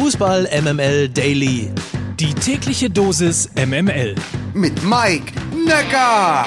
[0.00, 1.72] Fußball MML Daily.
[2.20, 4.14] Die tägliche Dosis MML.
[4.54, 5.32] Mit Mike
[5.66, 6.46] Necker.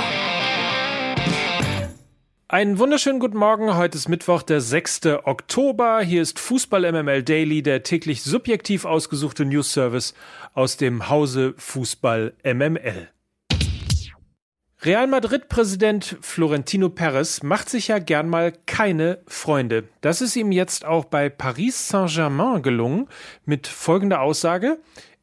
[2.47, 3.75] Einen wunderschönen guten Morgen.
[3.75, 5.01] Heute ist Mittwoch, der 6.
[5.25, 5.99] Oktober.
[5.99, 10.13] Hier ist Fußball MML Daily, der täglich subjektiv ausgesuchte News Service
[10.54, 13.09] aus dem Hause Fußball MML.
[14.84, 19.84] Real Madrid-Präsident Florentino Perez macht sich ja gern mal keine Freunde.
[20.02, 23.07] Das ist ihm jetzt auch bei Paris Saint-Germain gelungen
[23.45, 24.80] mit folgender Aussage.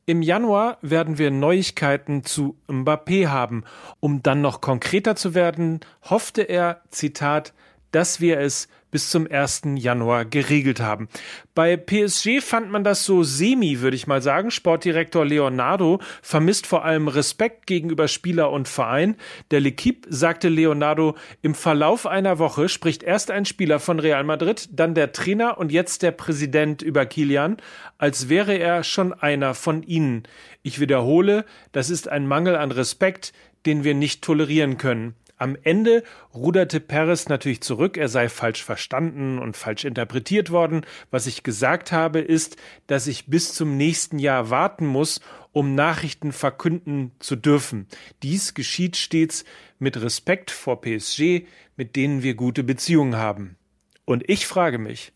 [0.06, 3.64] Im Januar werden wir Neuigkeiten zu Mbappé haben.
[3.98, 7.52] Um dann noch konkreter zu werden, hoffte er, Zitat,
[7.90, 9.62] dass wir es bis zum 1.
[9.76, 11.08] Januar geregelt haben.
[11.54, 14.50] Bei PSG fand man das so semi, würde ich mal sagen.
[14.50, 19.16] Sportdirektor Leonardo vermisst vor allem Respekt gegenüber Spieler und Verein.
[19.50, 24.68] Der L'Equipe sagte Leonardo, im Verlauf einer Woche spricht erst ein Spieler von Real Madrid,
[24.72, 27.56] dann der Trainer und jetzt der Präsident über Kilian,
[27.98, 30.22] als wäre er schon einer von ihnen.
[30.62, 33.32] Ich wiederhole, das ist ein Mangel an Respekt,
[33.66, 35.14] den wir nicht tolerieren können.
[35.38, 36.02] Am Ende
[36.34, 40.84] ruderte Perez natürlich zurück, er sei falsch verstanden und falsch interpretiert worden.
[41.12, 42.56] Was ich gesagt habe, ist,
[42.88, 45.20] dass ich bis zum nächsten Jahr warten muss,
[45.52, 47.86] um Nachrichten verkünden zu dürfen.
[48.24, 49.44] Dies geschieht stets
[49.78, 53.56] mit Respekt vor PSG, mit denen wir gute Beziehungen haben.
[54.04, 55.12] Und ich frage mich,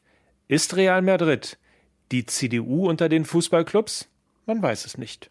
[0.46, 1.58] ist Real Madrid
[2.12, 4.08] die CDU unter den Fußballclubs?
[4.46, 5.30] Man weiß es nicht.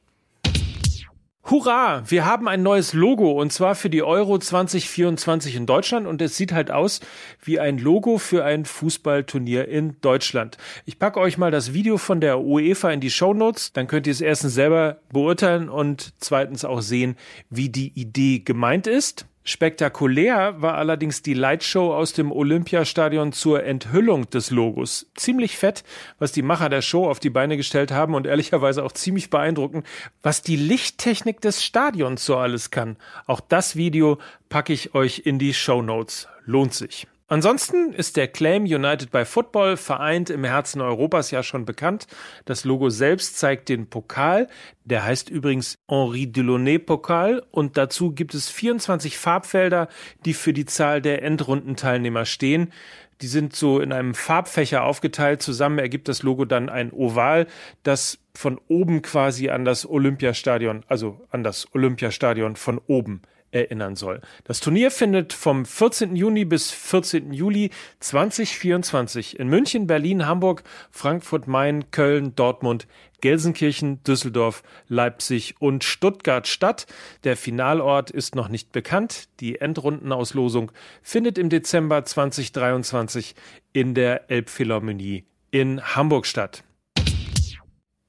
[1.43, 2.03] Hurra!
[2.07, 6.37] Wir haben ein neues Logo und zwar für die Euro 2024 in Deutschland und es
[6.37, 6.99] sieht halt aus
[7.43, 10.57] wie ein Logo für ein Fußballturnier in Deutschland.
[10.85, 14.05] Ich packe euch mal das Video von der UEFA in die Show Notes, dann könnt
[14.05, 17.17] ihr es erstens selber beurteilen und zweitens auch sehen,
[17.49, 19.25] wie die Idee gemeint ist.
[19.43, 25.07] Spektakulär war allerdings die Lightshow aus dem Olympiastadion zur Enthüllung des Logos.
[25.15, 25.83] Ziemlich fett,
[26.19, 29.85] was die Macher der Show auf die Beine gestellt haben und ehrlicherweise auch ziemlich beeindruckend,
[30.21, 32.97] was die Lichttechnik des Stadions so alles kann.
[33.25, 36.27] Auch das Video packe ich euch in die Show Notes.
[36.45, 37.07] Lohnt sich.
[37.31, 42.07] Ansonsten ist der Claim United by Football vereint im Herzen Europas ja schon bekannt.
[42.43, 44.49] Das Logo selbst zeigt den Pokal.
[44.83, 49.87] Der heißt übrigens Henri Delaunay Pokal und dazu gibt es 24 Farbfelder,
[50.25, 52.73] die für die Zahl der Endrundenteilnehmer stehen.
[53.21, 55.41] Die sind so in einem Farbfächer aufgeteilt.
[55.41, 57.47] Zusammen ergibt das Logo dann ein Oval,
[57.83, 63.21] das von oben quasi an das Olympiastadion, also an das Olympiastadion von oben
[63.51, 64.21] erinnern soll.
[64.43, 66.15] Das Turnier findet vom 14.
[66.15, 67.33] Juni bis 14.
[67.33, 67.69] Juli
[67.99, 72.87] 2024 in München, Berlin, Hamburg, Frankfurt, Main, Köln, Dortmund,
[73.21, 76.87] Gelsenkirchen, Düsseldorf, Leipzig und Stuttgart statt.
[77.23, 79.29] Der Finalort ist noch nicht bekannt.
[79.39, 83.35] Die Endrundenauslosung findet im Dezember 2023
[83.73, 86.63] in der Elbphilharmonie in Hamburg statt.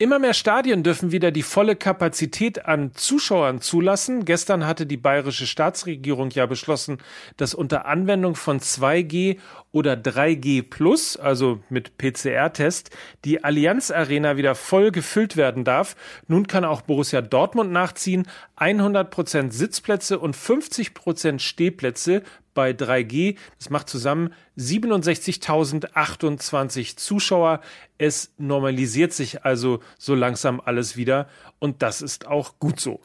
[0.02, 4.24] Immer mehr Stadien dürfen wieder die volle Kapazität an Zuschauern zulassen.
[4.24, 6.98] Gestern hatte die bayerische Staatsregierung ja beschlossen,
[7.36, 9.38] dass unter Anwendung von 2G
[9.72, 12.90] oder 3G Plus, also mit PCR-Test,
[13.24, 15.96] die Allianz Arena wieder voll gefüllt werden darf.
[16.28, 18.28] Nun kann auch Borussia Dortmund nachziehen.
[18.56, 22.22] 100 Prozent Sitzplätze und 50 Prozent Stehplätze
[22.54, 23.36] bei 3G.
[23.58, 27.62] Das macht zusammen 67.028 Zuschauer.
[27.98, 31.28] Es normalisiert sich also so langsam alles wieder
[31.58, 33.00] und das ist auch gut so.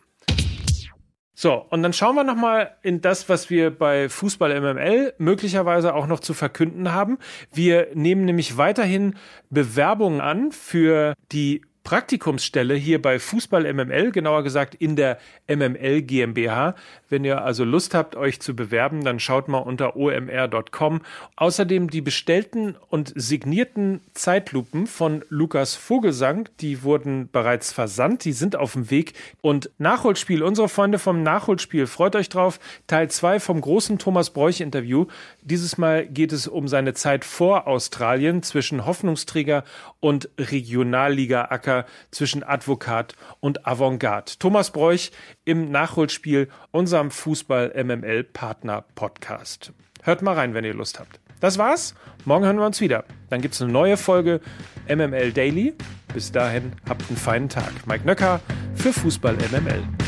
[1.39, 6.07] So, und dann schauen wir nochmal in das, was wir bei Fußball MML möglicherweise auch
[6.07, 7.19] noch zu verkünden haben.
[7.53, 9.13] Wir nehmen nämlich weiterhin
[9.51, 16.75] Bewerbungen an für die Praktikumsstelle hier bei Fußball MML, genauer gesagt in der MML GmbH.
[17.07, 20.99] Wenn ihr also Lust habt, euch zu bewerben, dann schaut mal unter omr.com.
[21.37, 28.57] Außerdem die bestellten und signierten Zeitlupen von Lukas Vogelsang, die wurden bereits versandt, die sind
[28.57, 29.13] auf dem Weg.
[29.39, 32.59] Und Nachholspiel, unsere Freunde vom Nachholspiel, freut euch drauf.
[32.87, 35.05] Teil 2 vom großen Thomas Bräuch Interview.
[35.41, 39.63] Dieses Mal geht es um seine Zeit vor Australien zwischen Hoffnungsträger
[40.01, 41.76] und Regionalliga Acker
[42.11, 44.33] zwischen Advokat und Avantgarde.
[44.39, 45.11] Thomas Bräuch
[45.45, 49.73] im Nachholspiel, unserem Fußball-MML-Partner-Podcast.
[50.03, 51.19] Hört mal rein, wenn ihr Lust habt.
[51.39, 51.95] Das war's.
[52.25, 53.05] Morgen hören wir uns wieder.
[53.29, 54.41] Dann gibt's eine neue Folge
[54.87, 55.75] MML Daily.
[56.13, 57.71] Bis dahin, habt einen feinen Tag.
[57.85, 58.39] Mike Nöcker
[58.75, 60.06] für Fußball MML.